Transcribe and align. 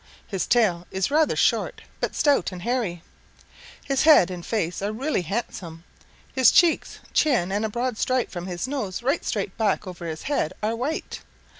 His 0.25 0.47
tail 0.47 0.87
is 0.89 1.11
rather 1.11 1.35
short, 1.35 1.83
but 1.99 2.15
stout 2.15 2.51
and 2.51 2.63
hairy. 2.63 3.03
His 3.85 4.01
head 4.01 4.31
and 4.31 4.43
face 4.43 4.81
are 4.81 4.91
really 4.91 5.21
handsome. 5.21 5.83
His 6.33 6.49
cheeks, 6.49 6.97
chin 7.13 7.51
and 7.51 7.63
a 7.63 7.69
broad 7.69 7.99
stripe 7.99 8.31
from 8.31 8.47
his 8.47 8.67
nose 8.67 9.03
right 9.03 9.23
straight 9.23 9.55
back 9.59 9.85
over 9.85 10.07
his 10.07 10.23
head 10.23 10.53
are 10.63 10.75
white. 10.75 11.21